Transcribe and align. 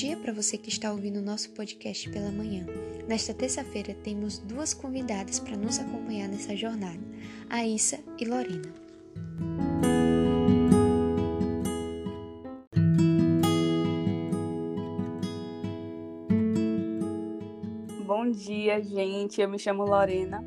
dia 0.00 0.16
para 0.16 0.32
você 0.32 0.56
que 0.56 0.68
está 0.68 0.92
ouvindo 0.92 1.18
o 1.18 1.22
nosso 1.22 1.50
podcast 1.50 2.08
pela 2.10 2.30
manhã. 2.30 2.64
Nesta 3.08 3.34
terça-feira 3.34 3.92
temos 3.94 4.38
duas 4.38 4.72
convidadas 4.72 5.40
para 5.40 5.56
nos 5.56 5.76
acompanhar 5.80 6.28
nessa 6.28 6.54
jornada, 6.54 7.00
a 7.50 7.66
Issa 7.66 7.98
e 8.16 8.24
Lorena. 8.24 8.72
Bom 18.06 18.30
dia, 18.30 18.80
gente. 18.80 19.40
Eu 19.40 19.48
me 19.48 19.58
chamo 19.58 19.82
Lorena. 19.82 20.46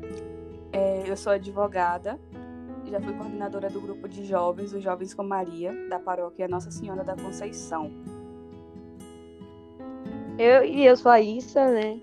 É, 0.72 1.04
eu 1.06 1.14
sou 1.14 1.30
advogada. 1.30 2.18
Já 2.86 2.98
fui 3.02 3.12
coordenadora 3.12 3.68
do 3.68 3.82
grupo 3.82 4.08
de 4.08 4.24
jovens, 4.24 4.72
os 4.72 4.82
Jovens 4.82 5.12
com 5.12 5.22
Maria, 5.22 5.74
da 5.90 5.98
paróquia 5.98 6.48
Nossa 6.48 6.70
Senhora 6.70 7.04
da 7.04 7.14
Conceição. 7.14 8.11
Eu 10.38 10.64
e 10.64 10.86
eu 10.86 10.96
sou 10.96 11.10
a 11.10 11.20
Issa, 11.20 11.70
né? 11.70 11.98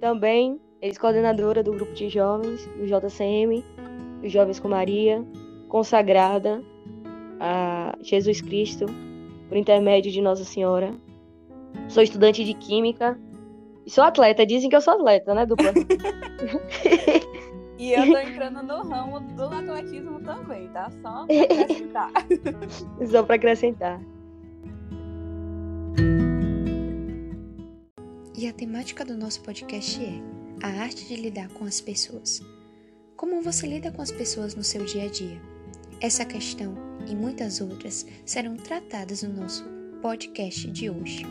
Também 0.00 0.60
ex-coordenadora 0.80 1.62
do 1.62 1.72
grupo 1.72 1.92
de 1.92 2.08
jovens, 2.08 2.66
do 2.66 2.86
JCM, 2.86 3.64
dos 4.22 4.32
Jovens 4.32 4.60
com 4.60 4.68
Maria, 4.68 5.24
consagrada 5.68 6.62
a 7.40 7.96
Jesus 8.00 8.40
Cristo 8.40 8.86
por 9.48 9.56
intermédio 9.56 10.10
de 10.10 10.20
Nossa 10.20 10.44
Senhora. 10.44 10.92
Sou 11.88 12.02
estudante 12.02 12.44
de 12.44 12.54
Química 12.54 13.18
e 13.86 13.90
sou 13.90 14.04
atleta. 14.04 14.46
Dizem 14.46 14.68
que 14.68 14.76
eu 14.76 14.80
sou 14.80 14.94
atleta, 14.94 15.34
né, 15.34 15.46
dupla? 15.46 15.72
e 17.78 17.92
eu 17.92 18.06
tô 18.06 18.18
entrando 18.18 18.62
no 18.62 18.82
ramo 18.82 19.20
do 19.20 19.44
atletismo 19.44 20.20
também, 20.22 20.68
tá? 20.68 20.90
Só 21.02 21.26
pra 21.26 21.42
acrescentar. 21.42 22.10
Só 23.10 23.22
pra 23.22 23.36
acrescentar. 23.36 24.00
E 28.40 28.46
a 28.46 28.52
temática 28.52 29.04
do 29.04 29.16
nosso 29.16 29.42
podcast 29.42 30.00
é 30.00 30.22
a 30.64 30.82
arte 30.84 31.08
de 31.08 31.16
lidar 31.16 31.48
com 31.48 31.64
as 31.64 31.80
pessoas. 31.80 32.40
Como 33.16 33.42
você 33.42 33.66
lida 33.66 33.90
com 33.90 34.00
as 34.00 34.12
pessoas 34.12 34.54
no 34.54 34.62
seu 34.62 34.84
dia 34.84 35.06
a 35.06 35.08
dia? 35.08 35.42
Essa 36.00 36.24
questão 36.24 36.72
e 37.08 37.16
muitas 37.16 37.60
outras 37.60 38.06
serão 38.24 38.56
tratadas 38.56 39.24
no 39.24 39.34
nosso 39.34 39.64
podcast 40.00 40.70
de 40.70 40.88
hoje. 40.88 41.24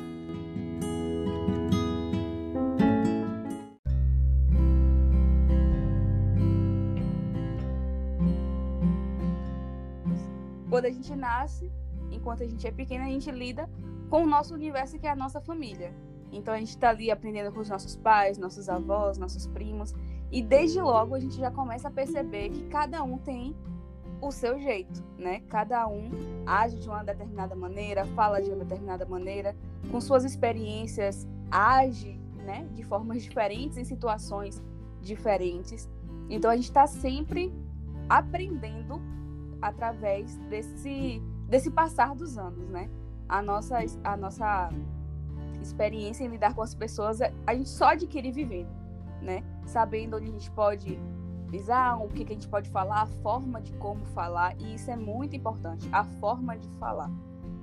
Quando 10.69 10.83
a 10.83 10.91
gente 10.91 11.15
nasce, 11.15 11.71
enquanto 12.11 12.43
a 12.43 12.45
gente 12.45 12.67
é 12.67 12.71
pequena, 12.71 13.05
a 13.05 13.09
gente 13.09 13.31
lida 13.31 13.69
com 14.09 14.23
o 14.23 14.27
nosso 14.27 14.53
universo 14.53 14.99
que 14.99 15.07
é 15.07 15.09
a 15.09 15.15
nossa 15.15 15.39
família. 15.39 15.95
Então 16.31 16.53
a 16.53 16.57
gente 16.57 16.69
está 16.69 16.89
ali 16.89 17.09
aprendendo 17.09 17.51
com 17.53 17.59
os 17.59 17.69
nossos 17.69 17.95
pais, 17.95 18.37
nossos 18.37 18.69
avós, 18.69 19.17
nossos 19.17 19.47
primos, 19.47 19.93
e 20.31 20.41
desde 20.41 20.81
logo 20.81 21.15
a 21.15 21.19
gente 21.19 21.37
já 21.37 21.49
começa 21.49 21.87
a 21.87 21.91
perceber 21.91 22.49
que 22.49 22.67
cada 22.67 23.03
um 23.03 23.17
tem 23.17 23.55
o 24.21 24.31
seu 24.31 24.59
jeito, 24.59 25.03
né? 25.17 25.41
Cada 25.47 25.87
um 25.87 26.09
age 26.45 26.77
de 26.77 26.87
uma 26.87 27.03
determinada 27.03 27.55
maneira, 27.55 28.05
fala 28.07 28.41
de 28.41 28.49
uma 28.49 28.63
determinada 28.63 29.05
maneira, 29.05 29.55
com 29.91 30.01
suas 30.01 30.23
experiências, 30.23 31.27
age, 31.51 32.19
né, 32.37 32.67
de 32.73 32.83
formas 32.83 33.21
diferentes 33.21 33.77
em 33.77 33.83
situações 33.83 34.63
diferentes. 35.01 35.89
Então 36.29 36.49
a 36.49 36.55
gente 36.55 36.65
está 36.65 36.87
sempre 36.87 37.53
aprendendo 38.09 39.01
através 39.61 40.35
desse 40.49 41.21
desse 41.47 41.71
passar 41.71 42.13
dos 42.13 42.37
anos, 42.37 42.67
né? 42.69 42.89
A 43.29 43.41
nossa 43.41 43.77
a 44.03 44.17
nossa 44.17 44.69
experiência 45.67 46.23
em 46.23 46.27
lidar 46.27 46.53
com 46.55 46.61
as 46.61 46.73
pessoas, 46.73 47.19
a 47.21 47.53
gente 47.53 47.69
só 47.69 47.89
adquire 47.89 48.31
vivendo, 48.31 48.69
né? 49.21 49.43
Sabendo 49.65 50.17
onde 50.17 50.29
a 50.29 50.31
gente 50.31 50.49
pode 50.51 50.99
pisar, 51.47 52.01
o 52.01 52.09
que, 52.09 52.25
que 52.25 52.33
a 52.33 52.35
gente 52.35 52.47
pode 52.47 52.69
falar, 52.69 53.01
a 53.01 53.05
forma 53.05 53.61
de 53.61 53.71
como 53.73 54.05
falar, 54.07 54.55
e 54.59 54.75
isso 54.75 54.91
é 54.91 54.95
muito 54.95 55.35
importante, 55.35 55.87
a 55.91 56.03
forma 56.03 56.57
de 56.57 56.69
falar, 56.77 57.09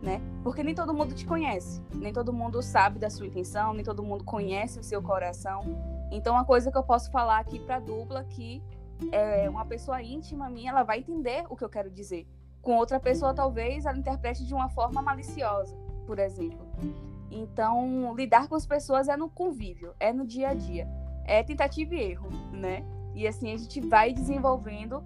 né? 0.02 0.20
Porque 0.42 0.62
nem 0.62 0.74
todo 0.74 0.94
mundo 0.94 1.14
te 1.14 1.26
conhece, 1.26 1.82
nem 1.94 2.12
todo 2.12 2.32
mundo 2.32 2.62
sabe 2.62 2.98
da 2.98 3.10
sua 3.10 3.26
intenção, 3.26 3.74
nem 3.74 3.84
todo 3.84 4.02
mundo 4.02 4.24
conhece 4.24 4.78
o 4.78 4.82
seu 4.82 5.02
coração. 5.02 5.62
Então, 6.10 6.34
uma 6.34 6.44
coisa 6.44 6.70
que 6.70 6.78
eu 6.78 6.82
posso 6.82 7.10
falar 7.10 7.38
aqui 7.38 7.58
para 7.58 7.78
dupla 7.78 8.24
que 8.24 8.62
é 9.10 9.48
uma 9.50 9.66
pessoa 9.66 10.02
íntima 10.02 10.48
minha, 10.48 10.70
ela 10.70 10.82
vai 10.82 10.98
entender 10.98 11.44
o 11.48 11.56
que 11.56 11.64
eu 11.64 11.68
quero 11.68 11.90
dizer. 11.90 12.26
Com 12.62 12.76
outra 12.76 12.98
pessoa, 12.98 13.34
talvez 13.34 13.84
ela 13.84 13.98
interprete 13.98 14.46
de 14.46 14.54
uma 14.54 14.68
forma 14.70 15.02
maliciosa, 15.02 15.76
por 16.06 16.18
exemplo. 16.18 16.66
Então, 17.30 18.14
lidar 18.14 18.48
com 18.48 18.54
as 18.54 18.66
pessoas 18.66 19.08
é 19.08 19.16
no 19.16 19.28
convívio, 19.28 19.94
é 19.98 20.12
no 20.12 20.26
dia 20.26 20.50
a 20.50 20.54
dia, 20.54 20.88
é 21.24 21.42
tentativa 21.42 21.94
e 21.94 22.00
erro, 22.00 22.30
né? 22.52 22.84
E 23.14 23.26
assim 23.26 23.52
a 23.52 23.56
gente 23.56 23.80
vai 23.80 24.12
desenvolvendo 24.12 25.02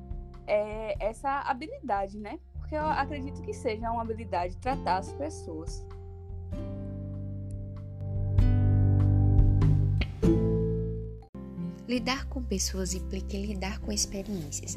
é, 0.47 0.97
essa 0.99 1.41
habilidade, 1.41 2.19
né? 2.19 2.39
Porque 2.55 2.75
eu 2.75 2.84
acredito 2.84 3.41
que 3.43 3.53
seja 3.53 3.91
uma 3.91 4.03
habilidade 4.03 4.56
tratar 4.56 4.99
as 4.99 5.12
pessoas. 5.12 5.87
Lidar 11.87 12.27
com 12.27 12.43
pessoas 12.43 12.93
implica 12.93 13.37
lidar 13.39 13.79
com 13.81 13.91
experiências. 13.91 14.77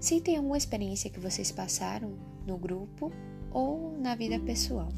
Se 0.00 0.20
tem 0.20 0.36
alguma 0.36 0.56
experiência 0.56 1.10
que 1.10 1.18
vocês 1.18 1.50
passaram 1.50 2.14
no 2.46 2.56
grupo 2.56 3.10
ou 3.50 3.96
na 3.98 4.14
vida 4.14 4.38
pessoal 4.38 4.88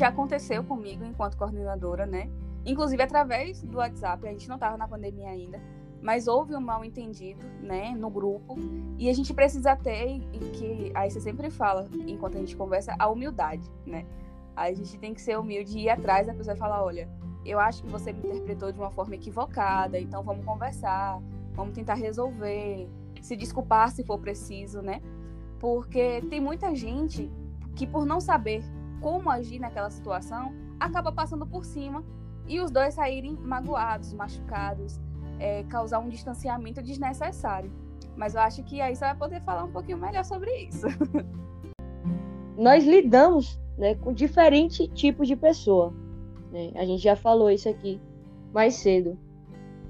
já 0.00 0.08
aconteceu 0.08 0.64
comigo 0.64 1.04
enquanto 1.04 1.36
coordenadora, 1.36 2.06
né? 2.06 2.30
Inclusive 2.64 3.02
através 3.02 3.62
do 3.62 3.78
WhatsApp, 3.78 4.26
a 4.26 4.30
gente 4.30 4.48
não 4.48 4.56
estava 4.56 4.76
na 4.76 4.88
pandemia 4.88 5.28
ainda, 5.28 5.60
mas 6.00 6.26
houve 6.26 6.56
um 6.56 6.60
mal 6.60 6.82
entendido, 6.82 7.44
né, 7.60 7.94
no 7.94 8.08
grupo, 8.08 8.56
e 8.98 9.10
a 9.10 9.12
gente 9.12 9.34
precisa 9.34 9.76
ter, 9.76 10.22
e 10.32 10.38
que 10.38 10.90
aí 10.94 11.10
você 11.10 11.20
sempre 11.20 11.50
fala, 11.50 11.86
enquanto 12.06 12.36
a 12.36 12.40
gente 12.40 12.56
conversa, 12.56 12.94
a 12.98 13.08
humildade, 13.08 13.70
né? 13.86 14.06
A 14.56 14.72
gente 14.72 14.98
tem 14.98 15.12
que 15.12 15.20
ser 15.20 15.38
humilde 15.38 15.78
e 15.78 15.82
ir 15.82 15.90
atrás 15.90 16.26
da 16.26 16.34
pessoa 16.34 16.54
e 16.54 16.58
falar, 16.58 16.82
olha, 16.82 17.06
eu 17.44 17.58
acho 17.60 17.82
que 17.82 17.90
você 17.90 18.12
me 18.12 18.20
interpretou 18.20 18.72
de 18.72 18.78
uma 18.78 18.90
forma 18.90 19.14
equivocada, 19.14 19.98
então 19.98 20.22
vamos 20.22 20.44
conversar, 20.44 21.20
vamos 21.52 21.74
tentar 21.74 21.94
resolver, 21.94 22.88
se 23.20 23.36
desculpar 23.36 23.90
se 23.90 24.02
for 24.02 24.18
preciso, 24.18 24.80
né? 24.80 25.02
Porque 25.58 26.22
tem 26.30 26.40
muita 26.40 26.74
gente 26.74 27.30
que 27.74 27.86
por 27.86 28.06
não 28.06 28.20
saber 28.20 28.62
como 29.00 29.30
agir 29.30 29.58
naquela 29.58 29.90
situação, 29.90 30.52
acaba 30.78 31.10
passando 31.12 31.46
por 31.46 31.64
cima 31.64 32.04
e 32.46 32.60
os 32.60 32.70
dois 32.70 32.94
saírem 32.94 33.34
magoados, 33.34 34.12
machucados, 34.12 35.00
é, 35.38 35.62
causar 35.64 35.98
um 35.98 36.08
distanciamento 36.08 36.82
desnecessário. 36.82 37.72
Mas 38.16 38.34
eu 38.34 38.40
acho 38.40 38.62
que 38.64 38.80
aí 38.80 38.94
você 38.94 39.04
vai 39.04 39.14
poder 39.14 39.40
falar 39.42 39.64
um 39.64 39.72
pouquinho 39.72 39.98
melhor 39.98 40.24
sobre 40.24 40.50
isso. 40.64 40.86
Nós 42.58 42.84
lidamos 42.84 43.58
né, 43.78 43.94
com 43.94 44.12
diferentes 44.12 44.86
tipos 44.88 45.26
de 45.26 45.36
pessoa. 45.36 45.94
Né? 46.52 46.72
A 46.74 46.84
gente 46.84 47.02
já 47.02 47.16
falou 47.16 47.50
isso 47.50 47.68
aqui 47.68 48.00
mais 48.52 48.74
cedo. 48.74 49.16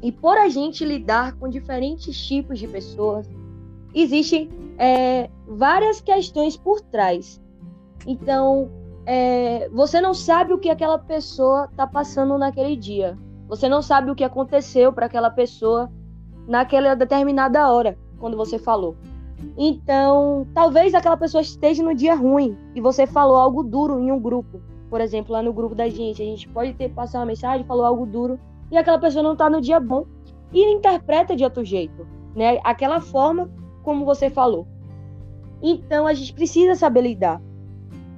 E 0.02 0.12
por 0.12 0.38
a 0.38 0.48
gente 0.48 0.84
lidar 0.84 1.36
com 1.36 1.48
diferentes 1.48 2.16
tipos 2.26 2.58
de 2.58 2.68
pessoas, 2.68 3.28
existem 3.94 4.48
é, 4.78 5.28
várias 5.46 6.00
questões 6.00 6.56
por 6.56 6.80
trás. 6.80 7.40
Então, 8.06 8.70
é, 9.12 9.68
você 9.70 10.00
não 10.00 10.14
sabe 10.14 10.52
o 10.52 10.58
que 10.58 10.70
aquela 10.70 10.96
pessoa 10.96 11.66
está 11.68 11.84
passando 11.84 12.38
naquele 12.38 12.76
dia. 12.76 13.18
Você 13.48 13.68
não 13.68 13.82
sabe 13.82 14.08
o 14.08 14.14
que 14.14 14.22
aconteceu 14.22 14.92
para 14.92 15.06
aquela 15.06 15.28
pessoa 15.28 15.90
naquela 16.46 16.94
determinada 16.94 17.68
hora, 17.72 17.98
quando 18.20 18.36
você 18.36 18.56
falou. 18.56 18.94
Então, 19.58 20.46
talvez 20.54 20.94
aquela 20.94 21.16
pessoa 21.16 21.40
esteja 21.40 21.82
no 21.82 21.92
dia 21.92 22.14
ruim 22.14 22.56
e 22.72 22.80
você 22.80 23.04
falou 23.04 23.34
algo 23.34 23.64
duro 23.64 23.98
em 23.98 24.12
um 24.12 24.20
grupo. 24.20 24.62
Por 24.88 25.00
exemplo, 25.00 25.32
lá 25.32 25.42
no 25.42 25.52
grupo 25.52 25.74
da 25.74 25.88
gente, 25.88 26.22
a 26.22 26.24
gente 26.24 26.48
pode 26.48 26.74
ter 26.74 26.90
passado 26.90 27.22
uma 27.22 27.26
mensagem, 27.26 27.66
falou 27.66 27.84
algo 27.84 28.06
duro 28.06 28.38
e 28.70 28.78
aquela 28.78 29.00
pessoa 29.00 29.24
não 29.24 29.32
está 29.32 29.50
no 29.50 29.60
dia 29.60 29.80
bom 29.80 30.06
e 30.52 30.72
interpreta 30.72 31.34
de 31.34 31.42
outro 31.42 31.64
jeito, 31.64 32.06
né? 32.36 32.60
Aquela 32.62 33.00
forma 33.00 33.50
como 33.82 34.04
você 34.04 34.30
falou. 34.30 34.68
Então, 35.60 36.06
a 36.06 36.14
gente 36.14 36.32
precisa 36.32 36.76
saber 36.76 37.00
lidar 37.00 37.42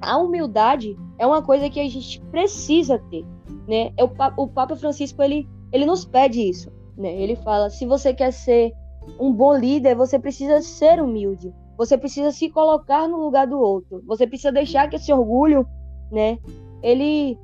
a 0.03 0.17
humildade 0.17 0.97
é 1.17 1.25
uma 1.25 1.41
coisa 1.41 1.69
que 1.69 1.79
a 1.79 1.89
gente 1.89 2.21
precisa 2.31 2.99
ter, 3.09 3.25
né? 3.67 3.91
É 3.97 4.03
o, 4.03 4.11
o 4.37 4.47
Papa 4.47 4.75
Francisco 4.75 5.21
ele, 5.21 5.47
ele 5.71 5.85
nos 5.85 6.05
pede 6.05 6.41
isso, 6.41 6.71
né? 6.97 7.13
Ele 7.13 7.35
fala: 7.35 7.69
se 7.69 7.85
você 7.85 8.13
quer 8.13 8.31
ser 8.31 8.73
um 9.19 9.31
bom 9.31 9.55
líder, 9.55 9.95
você 9.95 10.19
precisa 10.19 10.61
ser 10.61 11.01
humilde. 11.01 11.53
Você 11.77 11.97
precisa 11.97 12.31
se 12.31 12.49
colocar 12.49 13.07
no 13.07 13.17
lugar 13.17 13.47
do 13.47 13.59
outro. 13.59 14.03
Você 14.05 14.27
precisa 14.27 14.51
deixar 14.51 14.87
que 14.89 14.95
esse 14.95 15.11
orgulho, 15.11 15.67
né? 16.11 16.37
Ele, 16.81 17.37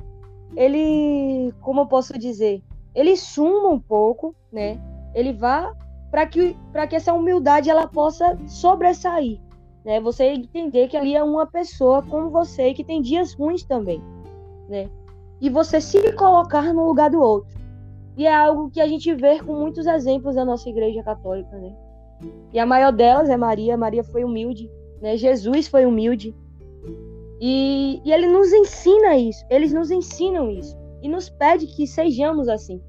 ele, 0.56 1.54
como 1.62 1.82
eu 1.82 1.88
posso 1.88 2.18
dizer, 2.18 2.62
ele 2.94 3.16
suma 3.18 3.70
um 3.70 3.80
pouco, 3.80 4.36
né? 4.52 4.80
Ele 5.16 5.34
vá 5.34 5.74
para 6.12 6.26
que 6.26 6.56
para 6.72 6.88
que 6.88 6.96
essa 6.96 7.14
humildade 7.14 7.70
ela 7.70 7.88
possa 7.88 8.38
sobressair, 8.48 9.40
né? 9.84 10.00
Você 10.00 10.26
entender 10.26 10.88
que 10.88 10.98
ali 10.98 11.16
é 11.16 11.24
uma 11.24 11.46
pessoa 11.46 12.02
como 12.02 12.30
você 12.30 12.74
que 12.74 12.84
tem 12.84 13.02
dias 13.02 13.34
ruins 13.34 13.64
também, 13.64 14.02
né? 14.68 14.90
E 15.42 15.50
você 15.50 15.80
se 15.80 16.12
colocar 16.14 16.74
no 16.74 16.86
lugar 16.86 17.10
do 17.10 17.22
outro. 17.22 17.58
E 18.18 18.26
é 18.26 18.36
algo 18.36 18.70
que 18.70 18.82
a 18.82 18.88
gente 18.88 19.14
vê 19.16 19.40
com 19.40 19.54
muitos 19.54 19.86
exemplos 19.86 20.36
da 20.36 20.44
nossa 20.44 20.70
igreja 20.70 21.02
católica, 21.02 21.58
né? 21.58 21.74
E 22.52 22.60
a 22.60 22.66
maior 22.66 22.92
delas 22.92 23.30
é 23.30 23.38
Maria. 23.38 23.78
Maria 23.78 24.04
foi 24.04 24.24
humilde, 24.24 24.70
né? 25.02 25.16
Jesus 25.16 25.68
foi 25.68 25.86
humilde. 25.86 26.36
E, 27.40 28.02
e 28.04 28.12
ele 28.12 28.28
nos 28.28 28.52
ensina 28.52 29.16
isso. 29.16 29.46
Eles 29.50 29.72
nos 29.72 29.90
ensinam 29.90 30.52
isso. 30.52 30.78
E 31.02 31.08
nos 31.08 31.30
pede 31.30 31.68
que 31.68 31.88
sejamos 31.88 32.50
assim. 32.50 32.82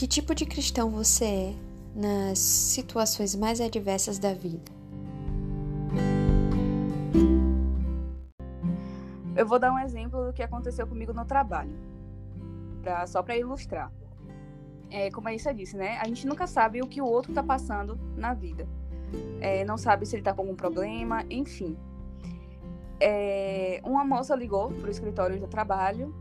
Que 0.00 0.06
tipo 0.06 0.34
de 0.34 0.46
cristão 0.46 0.88
você 0.88 1.24
é 1.26 1.54
nas 1.94 2.38
situações 2.38 3.34
mais 3.34 3.60
adversas 3.60 4.18
da 4.18 4.32
vida? 4.32 4.72
Eu 9.36 9.46
vou 9.46 9.58
dar 9.58 9.70
um 9.70 9.78
exemplo 9.78 10.24
do 10.24 10.32
que 10.32 10.42
aconteceu 10.42 10.86
comigo 10.86 11.12
no 11.12 11.26
trabalho, 11.26 11.78
pra, 12.82 13.06
só 13.06 13.22
para 13.22 13.36
ilustrar. 13.36 13.92
É, 14.88 15.10
como 15.10 15.28
a 15.28 15.34
Issa 15.34 15.52
disse, 15.52 15.76
né? 15.76 15.98
A 15.98 16.06
gente 16.06 16.26
nunca 16.26 16.46
sabe 16.46 16.80
o 16.80 16.86
que 16.86 17.02
o 17.02 17.04
outro 17.04 17.34
tá 17.34 17.42
passando 17.42 18.00
na 18.16 18.32
vida. 18.32 18.66
É, 19.38 19.66
não 19.66 19.76
sabe 19.76 20.06
se 20.06 20.16
ele 20.16 20.22
tá 20.22 20.32
com 20.32 20.40
algum 20.40 20.56
problema, 20.56 21.26
enfim. 21.28 21.76
É, 22.98 23.82
uma 23.84 24.02
moça 24.02 24.34
ligou 24.34 24.72
pro 24.72 24.90
escritório 24.90 25.36
onde 25.36 25.44
eu 25.44 25.50
trabalho 25.50 26.14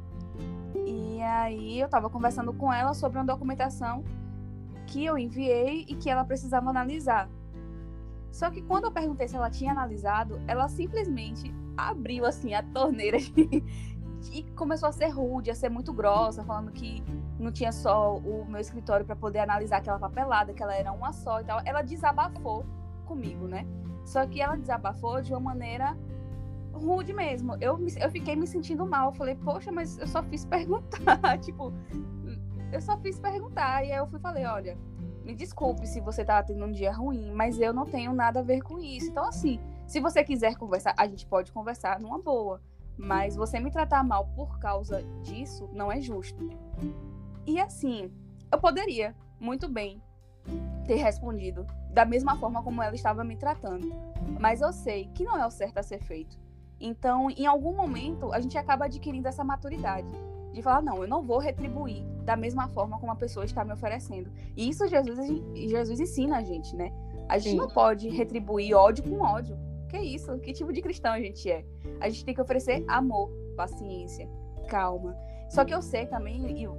aí 1.29 1.79
eu 1.79 1.85
estava 1.85 2.09
conversando 2.09 2.53
com 2.53 2.71
ela 2.71 2.93
sobre 2.93 3.17
uma 3.17 3.25
documentação 3.25 4.03
que 4.87 5.05
eu 5.05 5.17
enviei 5.17 5.85
e 5.87 5.95
que 5.95 6.09
ela 6.09 6.25
precisava 6.25 6.69
analisar. 6.69 7.29
Só 8.31 8.49
que 8.49 8.61
quando 8.61 8.85
eu 8.85 8.91
perguntei 8.91 9.27
se 9.27 9.35
ela 9.35 9.49
tinha 9.49 9.71
analisado, 9.71 10.39
ela 10.47 10.67
simplesmente 10.67 11.53
abriu 11.77 12.25
assim 12.25 12.53
a 12.53 12.61
torneira 12.61 13.17
e 14.31 14.43
começou 14.55 14.89
a 14.89 14.91
ser 14.91 15.09
rude, 15.09 15.49
a 15.49 15.55
ser 15.55 15.69
muito 15.69 15.93
grossa, 15.93 16.43
falando 16.43 16.71
que 16.71 17.03
não 17.39 17.51
tinha 17.51 17.71
só 17.71 18.17
o 18.17 18.45
meu 18.45 18.59
escritório 18.59 19.05
para 19.05 19.15
poder 19.15 19.39
analisar 19.39 19.77
aquela 19.77 19.97
papelada, 19.97 20.53
que 20.53 20.61
ela 20.61 20.75
era 20.75 20.91
uma 20.91 21.13
só 21.13 21.39
e 21.39 21.43
tal. 21.43 21.61
Ela 21.65 21.81
desabafou 21.81 22.65
comigo, 23.05 23.47
né? 23.47 23.65
Só 24.05 24.25
que 24.25 24.41
ela 24.41 24.55
desabafou 24.55 25.21
de 25.21 25.31
uma 25.31 25.39
maneira 25.39 25.97
rude 26.79 27.13
mesmo. 27.13 27.55
Eu, 27.61 27.79
eu 27.97 28.11
fiquei 28.11 28.35
me 28.35 28.47
sentindo 28.47 28.85
mal. 28.85 29.11
Falei, 29.13 29.35
poxa, 29.35 29.71
mas 29.71 29.97
eu 29.97 30.07
só 30.07 30.23
fiz 30.23 30.45
perguntar. 30.45 31.37
tipo, 31.39 31.73
eu 32.71 32.81
só 32.81 32.97
fiz 32.97 33.19
perguntar. 33.19 33.85
E 33.85 33.91
aí 33.91 33.97
eu 33.97 34.07
fui 34.07 34.19
falei, 34.19 34.45
olha, 34.45 34.77
me 35.23 35.35
desculpe 35.35 35.85
se 35.85 36.01
você 36.01 36.25
tá 36.25 36.41
tendo 36.41 36.65
um 36.65 36.71
dia 36.71 36.91
ruim, 36.91 37.31
mas 37.31 37.59
eu 37.59 37.73
não 37.73 37.85
tenho 37.85 38.13
nada 38.13 38.39
a 38.39 38.43
ver 38.43 38.61
com 38.61 38.79
isso. 38.79 39.09
Então, 39.09 39.25
assim, 39.25 39.59
se 39.85 39.99
você 39.99 40.23
quiser 40.23 40.55
conversar, 40.55 40.93
a 40.97 41.07
gente 41.07 41.25
pode 41.25 41.51
conversar 41.51 41.99
numa 41.99 42.19
boa. 42.19 42.61
Mas 42.97 43.35
você 43.35 43.59
me 43.59 43.71
tratar 43.71 44.03
mal 44.03 44.27
por 44.35 44.59
causa 44.59 45.03
disso 45.23 45.69
não 45.71 45.91
é 45.91 46.01
justo. 46.01 46.49
E 47.45 47.59
assim, 47.59 48.11
eu 48.51 48.59
poderia 48.59 49.15
muito 49.39 49.69
bem 49.69 50.01
ter 50.85 50.95
respondido 50.95 51.65
da 51.91 52.05
mesma 52.05 52.35
forma 52.35 52.61
como 52.61 52.81
ela 52.81 52.95
estava 52.95 53.23
me 53.23 53.35
tratando. 53.35 53.89
Mas 54.39 54.61
eu 54.61 54.73
sei 54.73 55.05
que 55.13 55.23
não 55.23 55.37
é 55.37 55.45
o 55.45 55.51
certo 55.51 55.77
a 55.77 55.83
ser 55.83 55.99
feito. 55.99 56.37
Então, 56.79 57.29
em 57.29 57.45
algum 57.45 57.75
momento, 57.75 58.31
a 58.31 58.39
gente 58.39 58.57
acaba 58.57 58.85
adquirindo 58.85 59.27
essa 59.27 59.43
maturidade 59.43 60.07
de 60.53 60.61
falar: 60.61 60.81
não, 60.81 61.01
eu 61.01 61.07
não 61.07 61.21
vou 61.23 61.39
retribuir 61.39 62.03
da 62.23 62.35
mesma 62.35 62.67
forma 62.69 62.99
como 62.99 63.11
a 63.11 63.15
pessoa 63.15 63.45
está 63.45 63.63
me 63.65 63.73
oferecendo. 63.73 64.31
E 64.55 64.69
isso 64.69 64.87
Jesus, 64.87 65.27
Jesus 65.55 65.99
ensina 65.99 66.37
a 66.37 66.43
gente, 66.43 66.75
né? 66.75 66.91
A 67.27 67.37
gente 67.37 67.51
Sim. 67.51 67.57
não 67.57 67.67
pode 67.67 68.09
retribuir 68.09 68.73
ódio 68.73 69.03
com 69.03 69.19
ódio. 69.21 69.57
Que 69.89 69.97
isso? 69.97 70.37
Que 70.39 70.53
tipo 70.53 70.71
de 70.71 70.81
cristão 70.81 71.13
a 71.13 71.19
gente 71.19 71.49
é? 71.49 71.65
A 71.99 72.09
gente 72.09 72.23
tem 72.23 72.33
que 72.33 72.41
oferecer 72.41 72.83
amor, 72.87 73.29
paciência, 73.55 74.29
calma. 74.67 75.17
Só 75.49 75.65
que 75.65 75.73
eu 75.73 75.81
sei 75.81 76.05
também, 76.05 76.59
e 76.59 76.63
eu 76.63 76.77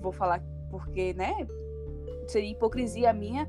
vou 0.00 0.12
falar 0.12 0.42
porque, 0.70 1.14
né? 1.14 1.46
Seria 2.26 2.50
hipocrisia 2.50 3.12
minha 3.12 3.48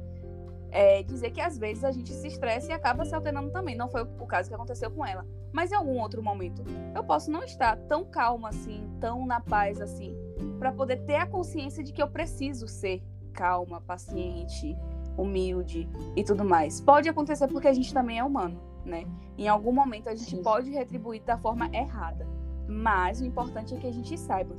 é, 0.71 1.03
dizer 1.03 1.31
que 1.31 1.41
às 1.41 1.57
vezes 1.57 1.83
a 1.83 1.91
gente 1.91 2.13
se 2.13 2.27
estressa 2.27 2.71
e 2.71 2.73
acaba 2.73 3.05
se 3.05 3.15
alternando 3.15 3.51
também. 3.51 3.75
Não 3.75 3.89
foi 3.89 4.03
o 4.03 4.27
caso 4.27 4.49
que 4.49 4.55
aconteceu 4.55 4.91
com 4.91 5.05
ela. 5.05 5.25
Mas 5.51 5.71
em 5.71 5.75
algum 5.75 5.99
outro 5.99 6.21
momento 6.21 6.63
eu 6.95 7.03
posso 7.03 7.31
não 7.31 7.43
estar 7.43 7.75
tão 7.87 8.05
calma 8.05 8.49
assim, 8.49 8.89
tão 8.99 9.25
na 9.25 9.39
paz 9.39 9.81
assim, 9.81 10.15
para 10.57 10.71
poder 10.71 10.97
ter 11.05 11.15
a 11.15 11.25
consciência 11.25 11.83
de 11.83 11.91
que 11.91 12.01
eu 12.01 12.07
preciso 12.07 12.67
ser 12.67 13.01
calma, 13.33 13.81
paciente, 13.81 14.77
humilde 15.17 15.89
e 16.15 16.23
tudo 16.23 16.43
mais. 16.45 16.81
Pode 16.81 17.09
acontecer 17.09 17.47
porque 17.47 17.67
a 17.67 17.73
gente 17.73 17.93
também 17.93 18.19
é 18.19 18.23
humano, 18.23 18.59
né? 18.85 19.05
Em 19.37 19.47
algum 19.47 19.71
momento 19.71 20.09
a 20.09 20.15
gente 20.15 20.35
Sim. 20.35 20.43
pode 20.43 20.69
retribuir 20.69 21.21
da 21.23 21.37
forma 21.37 21.69
errada. 21.73 22.27
Mas 22.67 23.19
o 23.19 23.25
importante 23.25 23.73
é 23.73 23.77
que 23.77 23.87
a 23.87 23.91
gente 23.91 24.17
saiba 24.17 24.55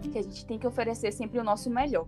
que 0.00 0.18
a 0.18 0.22
gente 0.22 0.44
tem 0.44 0.58
que 0.58 0.66
oferecer 0.66 1.12
sempre 1.12 1.38
o 1.38 1.44
nosso 1.44 1.70
melhor 1.70 2.06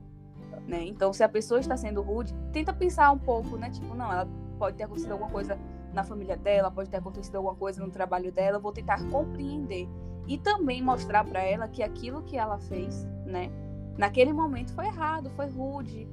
né? 0.67 0.85
Então, 0.85 1.13
se 1.13 1.23
a 1.23 1.29
pessoa 1.29 1.61
está 1.61 1.77
sendo 1.77 2.01
rude, 2.03 2.35
tenta 2.53 2.73
pensar 2.73 3.11
um 3.11 3.19
pouco, 3.19 3.57
né? 3.57 3.71
Tipo, 3.71 3.95
não, 3.95 4.11
ela 4.11 4.29
pode 4.59 4.77
ter 4.77 4.85
acontecido 4.85 5.13
alguma 5.13 5.31
coisa 5.31 5.59
na 5.95 6.05
família 6.05 6.37
dela, 6.37 6.71
pode 6.71 6.91
ter 6.91 6.99
acontecido 6.99 7.37
alguma 7.37 7.55
coisa 7.55 7.85
no 7.85 7.91
trabalho 7.91 8.31
dela, 8.33 8.59
vou 8.59 8.73
tentar 8.73 9.03
compreender 9.09 9.89
e 10.27 10.39
também 10.39 10.83
mostrar 10.83 11.25
para 11.25 11.43
ela 11.43 11.69
que 11.69 11.83
aquilo 11.83 12.23
que 12.23 12.37
ela 12.37 12.59
fez, 12.59 13.07
né, 13.25 13.51
naquele 13.97 14.33
momento 14.33 14.73
foi 14.73 14.87
errado, 14.87 15.31
foi 15.31 15.47
rude. 15.49 16.09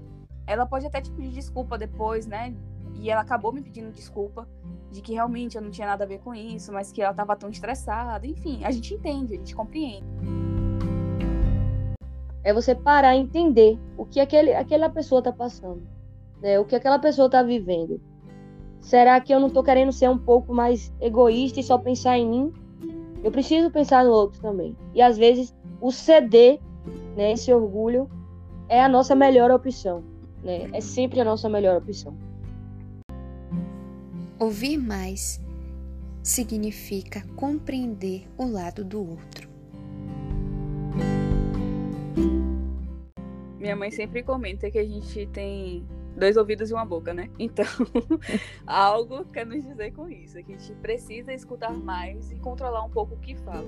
Ela 0.46 0.66
pode 0.66 0.86
até 0.86 1.02
te 1.02 1.12
pedir 1.12 1.30
desculpa 1.30 1.78
depois, 1.78 2.26
né? 2.26 2.54
E 2.96 3.10
ela 3.10 3.22
acabou 3.22 3.54
me 3.54 3.62
pedindo 3.62 3.92
desculpa 3.92 4.48
de 4.92 5.02
que 5.02 5.14
realmente 5.14 5.56
eu 5.56 5.62
não 5.62 5.72
tinha 5.72 5.88
nada 5.88 6.04
a 6.04 6.08
ver 6.08 6.20
com 6.20 6.36
isso, 6.36 6.74
mas 6.74 6.92
que 6.92 7.02
ela 7.02 7.12
estava 7.12 7.36
tão 7.36 7.50
estressada. 7.50 8.28
Enfim, 8.28 8.64
a 8.64 8.72
gente 8.72 8.94
entende, 8.94 9.36
a 9.36 9.38
gente 9.38 9.56
compreende. 9.56 10.06
É 12.44 12.54
você 12.54 12.76
parar 12.76 13.16
e 13.16 13.20
entender 13.20 13.80
o 13.98 14.06
que 14.06 14.20
aquele, 14.20 14.54
aquela 14.54 14.90
pessoa 14.90 15.20
está 15.20 15.32
passando, 15.32 15.84
né? 16.42 16.60
O 16.60 16.66
que 16.66 16.76
aquela 16.76 17.00
pessoa 17.00 17.28
está 17.28 17.42
vivendo. 17.42 18.02
Será 18.82 19.22
que 19.22 19.34
eu 19.34 19.40
não 19.40 19.48
estou 19.48 19.64
querendo 19.64 19.92
ser 19.92 20.10
um 20.10 20.18
pouco 20.18 20.54
mais 20.54 20.92
egoísta 21.00 21.60
e 21.60 21.64
só 21.64 21.78
pensar 21.78 22.18
em 22.18 22.28
mim? 22.28 22.54
Eu 23.24 23.32
preciso 23.32 23.70
pensar 23.70 24.04
no 24.04 24.12
outro 24.12 24.42
também. 24.42 24.76
E 24.94 25.02
às 25.02 25.18
vezes 25.18 25.56
o 25.80 25.92
ceder, 25.92 26.60
né, 27.16 27.32
esse 27.32 27.54
orgulho, 27.54 28.10
é 28.68 28.82
a 28.82 28.90
nossa 28.90 29.16
melhor 29.16 29.52
opção. 29.52 30.04
Né? 30.44 30.68
É 30.74 30.82
sempre 30.82 31.20
a 31.22 31.24
nossa 31.24 31.48
melhor 31.48 31.78
opção. 31.78 32.18
Ouvir 34.40 34.78
mais 34.78 35.40
significa 36.24 37.24
compreender 37.36 38.28
o 38.38 38.46
lado 38.46 38.84
do 38.84 39.00
outro. 39.00 39.50
Minha 43.60 43.76
mãe 43.76 43.92
sempre 43.92 44.24
comenta 44.24 44.72
que 44.72 44.80
a 44.80 44.84
gente 44.84 45.28
tem 45.28 45.86
dois 46.16 46.38
ouvidos 46.38 46.70
e 46.70 46.74
uma 46.74 46.86
boca, 46.86 47.14
né? 47.14 47.30
Então, 47.40 47.66
algo 48.66 49.26
quer 49.26 49.46
nos 49.46 49.64
dizer 49.64 49.92
com 49.92 50.10
isso, 50.10 50.42
que 50.44 50.54
a 50.54 50.58
gente 50.58 50.74
precisa 50.76 51.34
escutar 51.34 51.74
mais 51.74 52.32
e 52.32 52.36
controlar 52.36 52.84
um 52.84 52.90
pouco 52.90 53.16
o 53.16 53.18
que 53.18 53.36
fala. 53.36 53.66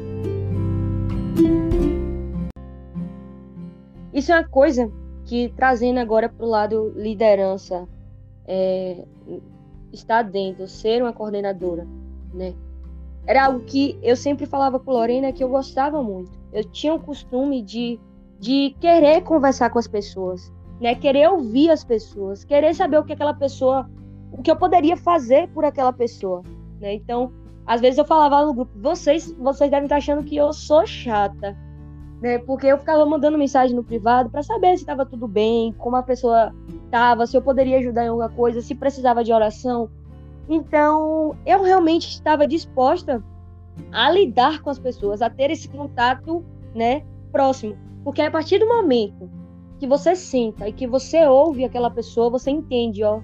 Isso 4.13 4.31
é 4.31 4.35
uma 4.35 4.47
coisa 4.47 4.91
que, 5.25 5.51
trazendo 5.55 5.99
agora 5.99 6.29
para 6.29 6.45
o 6.45 6.49
lado 6.49 6.93
liderança, 6.95 7.87
é, 8.45 9.03
estar 9.91 10.21
dentro, 10.23 10.67
ser 10.67 11.01
uma 11.01 11.13
coordenadora, 11.13 11.87
né? 12.33 12.53
Era 13.25 13.45
algo 13.45 13.61
que 13.61 13.97
eu 14.03 14.15
sempre 14.15 14.45
falava 14.45 14.79
com 14.79 14.91
Lorena 14.91 15.31
que 15.31 15.43
eu 15.43 15.49
gostava 15.49 16.03
muito. 16.03 16.37
Eu 16.51 16.63
tinha 16.63 16.93
o 16.93 16.99
costume 16.99 17.61
de 17.61 17.99
de 18.43 18.75
querer 18.81 19.21
conversar 19.21 19.69
com 19.69 19.79
as 19.79 19.87
pessoas, 19.87 20.51
né? 20.83 20.93
Querer 20.95 21.29
ouvir 21.29 21.69
as 21.69 21.81
pessoas, 21.81 22.43
querer 22.43 22.75
saber 22.75 22.97
o 22.97 23.05
que 23.05 23.13
aquela 23.13 23.33
pessoa, 23.33 23.89
o 24.33 24.41
que 24.41 24.51
eu 24.51 24.55
poderia 24.57 24.97
fazer 24.97 25.47
por 25.53 25.63
aquela 25.63 25.93
pessoa, 25.93 26.43
né? 26.81 26.93
Então, 26.93 27.31
às 27.65 27.79
vezes 27.79 27.97
eu 27.97 28.03
falava 28.03 28.45
no 28.45 28.53
grupo, 28.53 28.71
vocês, 28.81 29.31
vocês 29.39 29.71
devem 29.71 29.85
estar 29.85 29.95
achando 29.95 30.25
que 30.25 30.35
eu 30.35 30.51
sou 30.51 30.85
chata, 30.85 31.57
né? 32.21 32.37
Porque 32.39 32.67
eu 32.67 32.77
ficava 32.77 33.05
mandando 33.05 33.37
mensagem 33.37 33.73
no 33.73 33.81
privado 33.81 34.29
para 34.29 34.43
saber 34.43 34.75
se 34.75 34.83
estava 34.83 35.05
tudo 35.05 35.25
bem, 35.25 35.71
como 35.77 35.95
a 35.95 36.03
pessoa 36.03 36.53
estava, 36.83 37.25
se 37.25 37.37
eu 37.37 37.41
poderia 37.41 37.77
ajudar 37.77 38.03
em 38.03 38.09
alguma 38.09 38.27
coisa, 38.27 38.61
se 38.61 38.75
precisava 38.75 39.23
de 39.23 39.31
oração. 39.31 39.89
Então, 40.49 41.37
eu 41.45 41.63
realmente 41.63 42.09
estava 42.09 42.45
disposta 42.45 43.23
a 43.89 44.11
lidar 44.11 44.61
com 44.61 44.69
as 44.69 44.79
pessoas, 44.79 45.21
a 45.21 45.29
ter 45.29 45.49
esse 45.49 45.69
contato, 45.69 46.43
né, 46.75 47.05
próximo. 47.31 47.77
Porque 48.03 48.21
a 48.21 48.29
partir 48.29 48.59
do 48.59 48.67
momento 48.67 49.29
que 49.83 49.87
você 49.87 50.15
senta 50.15 50.69
e 50.69 50.71
que 50.71 50.87
você 50.87 51.27
ouve 51.27 51.65
aquela 51.65 51.91
pessoa, 51.91 52.29
você 52.29 52.49
entende, 52.49 53.03
ó, 53.03 53.19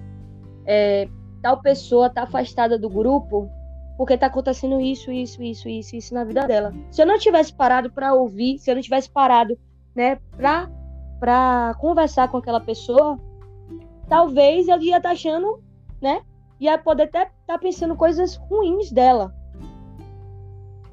é, 0.66 1.08
tal 1.40 1.58
pessoa 1.62 2.10
tá 2.10 2.24
afastada 2.24 2.78
do 2.78 2.90
grupo 2.90 3.48
porque 3.96 4.18
tá 4.18 4.26
acontecendo 4.26 4.78
isso, 4.78 5.10
isso, 5.10 5.42
isso, 5.42 5.70
isso, 5.70 5.96
isso 5.96 6.12
na 6.12 6.22
vida 6.22 6.46
dela. 6.46 6.74
Se 6.90 7.00
eu 7.00 7.06
não 7.06 7.18
tivesse 7.18 7.54
parado 7.54 7.90
para 7.90 8.12
ouvir, 8.12 8.58
se 8.58 8.70
eu 8.70 8.74
não 8.74 8.82
tivesse 8.82 9.10
parado, 9.10 9.58
né, 9.94 10.16
para 10.36 10.70
para 11.18 11.74
conversar 11.78 12.28
com 12.28 12.36
aquela 12.36 12.60
pessoa, 12.60 13.18
talvez 14.06 14.68
ele 14.68 14.86
ia 14.86 14.98
estar 14.98 15.08
tá 15.08 15.14
achando, 15.14 15.62
né? 16.00 16.20
Ia 16.58 16.76
poder 16.76 17.04
até 17.04 17.22
estar 17.22 17.34
tá 17.46 17.58
pensando 17.58 17.96
coisas 17.96 18.36
ruins 18.36 18.92
dela. 18.92 19.34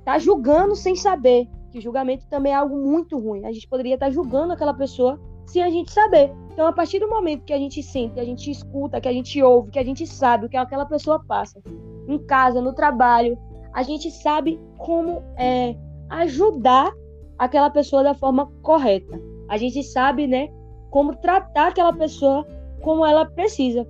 Tá 0.06 0.18
julgando 0.18 0.78
sem 0.78 0.96
saber. 0.96 1.50
Que 1.72 1.82
julgamento 1.82 2.26
também 2.28 2.54
é 2.54 2.56
algo 2.56 2.78
muito 2.78 3.18
ruim. 3.18 3.46
A 3.46 3.52
gente 3.52 3.68
poderia 3.68 3.96
estar 3.96 4.08
tá 4.08 4.12
julgando 4.12 4.54
aquela 4.54 4.74
pessoa 4.74 5.20
sem 5.48 5.64
a 5.64 5.70
gente 5.70 5.92
saber. 5.92 6.32
Então, 6.52 6.68
a 6.68 6.74
partir 6.74 7.00
do 7.00 7.10
momento 7.10 7.46
que 7.46 7.54
a 7.54 7.58
gente 7.58 7.82
sente, 7.82 8.14
que 8.14 8.20
a 8.20 8.26
gente 8.26 8.52
escuta, 8.52 9.02
que 9.02 9.08
a 9.08 9.14
gente 9.14 9.42
ouve, 9.42 9.72
que 9.72 9.80
a 9.80 9.84
gente 9.84 10.06
sabe 10.06 10.46
o 10.46 10.50
que 10.50 10.58
aquela 10.58 10.86
pessoa 10.86 11.24
passa, 11.26 11.62
em 12.08 12.18
casa, 12.20 12.62
no 12.62 12.74
trabalho, 12.74 13.38
a 13.74 13.84
gente 13.84 14.10
sabe 14.12 14.60
como 14.78 15.24
é, 15.38 15.76
ajudar 16.10 16.92
aquela 17.38 17.70
pessoa 17.70 18.04
da 18.04 18.14
forma 18.14 18.52
correta. 18.62 19.20
A 19.48 19.58
gente 19.58 19.84
sabe, 19.84 20.28
né, 20.28 20.50
como 20.90 21.16
tratar 21.16 21.68
aquela 21.68 21.94
pessoa 21.94 22.46
como 22.82 23.06
ela 23.06 23.26
precisa. 23.26 23.88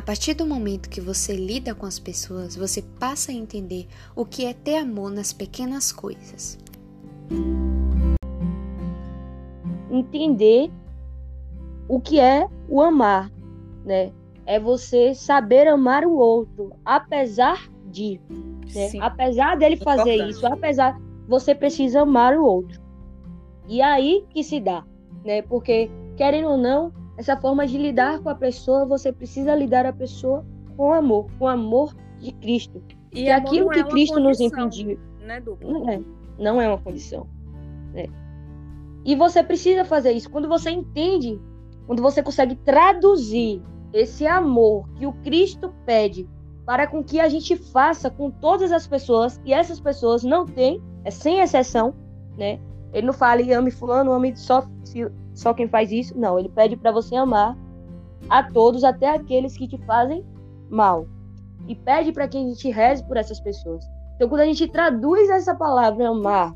A 0.00 0.02
partir 0.02 0.32
do 0.32 0.46
momento 0.46 0.88
que 0.88 0.98
você 0.98 1.36
lida 1.36 1.74
com 1.74 1.84
as 1.84 1.98
pessoas, 1.98 2.56
você 2.56 2.80
passa 2.80 3.32
a 3.32 3.34
entender 3.34 3.86
o 4.16 4.24
que 4.24 4.46
é 4.46 4.54
ter 4.54 4.78
amor 4.78 5.10
nas 5.10 5.30
pequenas 5.30 5.92
coisas. 5.92 6.58
Entender 9.90 10.70
o 11.86 12.00
que 12.00 12.18
é 12.18 12.48
o 12.66 12.80
amar, 12.80 13.30
né? 13.84 14.10
É 14.46 14.58
você 14.58 15.14
saber 15.14 15.68
amar 15.68 16.06
o 16.06 16.16
outro, 16.16 16.72
apesar 16.82 17.70
de, 17.84 18.18
né? 18.74 18.92
apesar 19.02 19.58
dele 19.58 19.76
fazer 19.76 20.14
Importante. 20.14 20.30
isso, 20.30 20.46
apesar 20.46 20.98
você 21.28 21.54
precisa 21.54 22.00
amar 22.00 22.38
o 22.38 22.42
outro. 22.42 22.80
E 23.68 23.82
aí 23.82 24.24
que 24.30 24.42
se 24.42 24.60
dá, 24.60 24.82
né? 25.22 25.42
Porque 25.42 25.90
querendo 26.16 26.48
ou 26.48 26.56
não, 26.56 26.90
essa 27.20 27.36
forma 27.36 27.66
de 27.66 27.76
lidar 27.76 28.18
com 28.20 28.30
a 28.30 28.34
pessoa, 28.34 28.86
você 28.86 29.12
precisa 29.12 29.54
lidar 29.54 29.84
a 29.84 29.92
pessoa 29.92 30.42
com 30.74 30.90
amor, 30.90 31.26
com 31.38 31.46
amor 31.46 31.94
de 32.18 32.32
Cristo. 32.32 32.82
E, 33.12 33.24
e 33.24 33.30
aquilo 33.30 33.68
que 33.68 33.78
é 33.78 33.84
Cristo 33.84 34.18
nos 34.18 34.40
impediu. 34.40 34.98
Né, 35.20 35.42
não, 35.60 35.90
é, 35.90 36.00
não 36.38 36.60
é 36.62 36.66
uma 36.66 36.78
condição. 36.78 37.26
Né? 37.92 38.06
E 39.04 39.14
você 39.14 39.42
precisa 39.42 39.84
fazer 39.84 40.12
isso. 40.12 40.30
Quando 40.30 40.48
você 40.48 40.70
entende, 40.70 41.38
quando 41.86 42.00
você 42.00 42.22
consegue 42.22 42.54
traduzir 42.54 43.62
esse 43.92 44.26
amor 44.26 44.88
que 44.94 45.06
o 45.06 45.12
Cristo 45.12 45.74
pede 45.84 46.26
para 46.64 46.86
com 46.86 47.04
que 47.04 47.20
a 47.20 47.28
gente 47.28 47.54
faça 47.54 48.08
com 48.08 48.30
todas 48.30 48.72
as 48.72 48.86
pessoas, 48.86 49.38
e 49.44 49.52
essas 49.52 49.78
pessoas 49.78 50.24
não 50.24 50.46
têm, 50.46 50.80
é 51.04 51.10
sem 51.10 51.40
exceção, 51.40 51.94
né? 52.38 52.58
Ele 52.92 53.06
não 53.06 53.12
fala, 53.12 53.40
ame 53.56 53.70
fulano, 53.70 54.12
ame 54.12 54.36
só, 54.36 54.66
só 55.34 55.54
quem 55.54 55.68
faz 55.68 55.92
isso. 55.92 56.18
Não, 56.18 56.38
ele 56.38 56.48
pede 56.48 56.76
para 56.76 56.92
você 56.92 57.14
amar 57.14 57.56
a 58.28 58.42
todos, 58.42 58.84
até 58.84 59.08
aqueles 59.08 59.56
que 59.56 59.68
te 59.68 59.78
fazem 59.84 60.24
mal. 60.68 61.06
E 61.68 61.74
pede 61.74 62.12
para 62.12 62.28
que 62.28 62.36
a 62.36 62.40
gente 62.40 62.68
reze 62.70 63.04
por 63.04 63.16
essas 63.16 63.40
pessoas. 63.40 63.84
Então, 64.16 64.28
quando 64.28 64.42
a 64.42 64.46
gente 64.46 64.68
traduz 64.68 65.30
essa 65.30 65.54
palavra 65.54 66.08
amar 66.08 66.54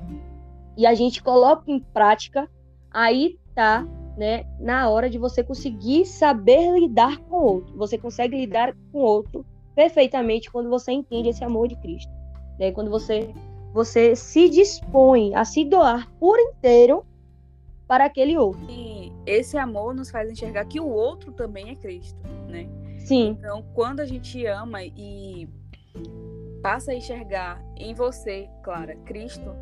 e 0.77 0.87
a 0.87 0.95
gente 0.95 1.23
coloca 1.23 1.71
em 1.71 1.81
prática, 1.81 2.49
aí 2.91 3.39
tá, 3.55 3.87
né, 4.17 4.45
na 4.61 4.89
hora 4.91 5.09
de 5.09 5.19
você 5.19 5.43
conseguir 5.43 6.05
saber 6.05 6.79
lidar 6.79 7.19
com 7.21 7.37
o 7.37 7.45
outro. 7.45 7.77
Você 7.77 7.97
consegue 7.97 8.37
lidar 8.37 8.75
com 8.93 8.99
o 8.99 9.05
outro 9.05 9.47
perfeitamente 9.75 10.51
quando 10.51 10.69
você 10.69 10.93
entende 10.93 11.29
esse 11.29 11.45
amor 11.45 11.69
de 11.69 11.77
Cristo. 11.77 12.13
Né? 12.59 12.71
Quando 12.73 12.91
você 12.91 13.33
você 13.75 14.15
se 14.15 14.49
dispõe 14.49 15.35
a 15.35 15.45
se 15.45 15.65
doar 15.65 16.09
por 16.21 16.39
inteiro 16.39 17.05
para 17.89 18.05
aquele 18.05 18.39
outro. 18.39 18.65
E 18.71 19.13
esse 19.27 19.59
amor 19.59 19.93
nos 19.93 20.13
faz 20.13 20.31
enxergar 20.31 20.65
que 20.67 20.79
o 20.79 20.87
outro 20.87 21.33
também 21.33 21.71
é 21.71 21.75
Cristo, 21.75 22.17
né? 22.49 22.69
Sim. 23.01 23.37
Então, 23.37 23.65
quando 23.75 23.99
a 23.99 24.07
gente 24.07 24.47
ama 24.47 24.85
e 24.85 25.49
passa 26.63 26.93
a 26.93 26.95
enxergar 26.95 27.61
em 27.77 27.93
você, 27.95 28.49
Clara, 28.63 28.95
Cristo, 29.05 29.53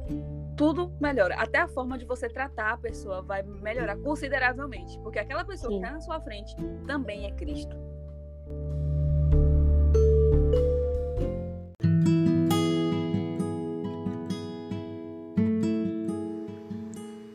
tudo 0.58 0.92
melhora. 1.00 1.34
Até 1.36 1.60
a 1.60 1.68
forma 1.68 1.96
de 1.96 2.04
você 2.04 2.28
tratar 2.28 2.74
a 2.74 2.76
pessoa 2.76 3.22
vai 3.22 3.42
melhorar 3.42 3.96
consideravelmente, 3.96 4.98
porque 5.00 5.20
aquela 5.20 5.42
pessoa 5.42 5.72
Sim. 5.72 5.78
que 5.78 5.84
está 5.86 5.94
na 5.94 6.00
sua 6.02 6.20
frente 6.20 6.54
também 6.86 7.24
é 7.24 7.32
Cristo. 7.32 7.74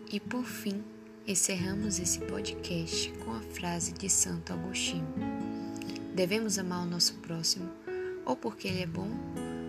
E 0.09 0.21
por 0.21 0.45
fim, 0.45 0.81
encerramos 1.27 1.99
esse 1.99 2.19
podcast 2.19 3.11
com 3.25 3.33
a 3.33 3.41
frase 3.41 3.91
de 3.91 4.09
Santo 4.09 4.53
Agostinho: 4.53 5.05
Devemos 6.15 6.57
amar 6.57 6.83
o 6.83 6.89
nosso 6.89 7.15
próximo, 7.15 7.69
ou 8.25 8.33
porque 8.33 8.69
ele 8.69 8.83
é 8.83 8.87
bom, 8.87 9.09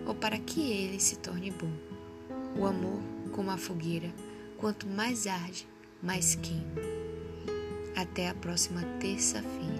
ou 0.07 0.15
para 0.15 0.37
que 0.37 0.61
ele 0.61 0.97
se 0.97 1.17
torne 1.17 1.51
bom. 1.51 1.73
O 2.57 2.65
amor, 2.65 3.01
como 3.33 3.51
a 3.51 3.57
fogueira, 3.57 4.13
quanto 4.57 4.87
mais 4.87 5.27
arde, 5.27 5.67
mais 6.01 6.35
queima. 6.35 6.63
Até 7.97 8.29
a 8.29 8.33
próxima 8.33 8.81
terça-feira. 9.01 9.78